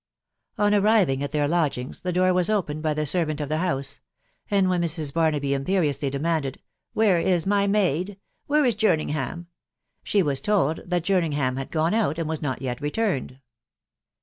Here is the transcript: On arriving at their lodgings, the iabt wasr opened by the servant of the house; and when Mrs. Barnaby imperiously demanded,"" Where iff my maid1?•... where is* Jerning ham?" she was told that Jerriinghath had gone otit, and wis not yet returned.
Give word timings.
On 0.57 0.73
arriving 0.73 1.21
at 1.21 1.31
their 1.31 1.47
lodgings, 1.47 2.01
the 2.01 2.11
iabt 2.11 2.33
wasr 2.33 2.49
opened 2.51 2.81
by 2.81 2.95
the 2.95 3.05
servant 3.05 3.39
of 3.39 3.49
the 3.49 3.59
house; 3.59 3.99
and 4.49 4.67
when 4.67 4.81
Mrs. 4.81 5.13
Barnaby 5.13 5.53
imperiously 5.53 6.09
demanded,"" 6.09 6.59
Where 6.95 7.19
iff 7.19 7.45
my 7.45 7.67
maid1?•... 7.67 8.05
where 8.47 8.65
is* 8.65 8.73
Jerning 8.75 9.11
ham?" 9.11 9.45
she 10.03 10.23
was 10.23 10.41
told 10.41 10.77
that 10.87 11.03
Jerriinghath 11.03 11.55
had 11.55 11.69
gone 11.69 11.93
otit, 11.93 12.17
and 12.17 12.27
wis 12.27 12.41
not 12.41 12.63
yet 12.63 12.81
returned. 12.81 13.41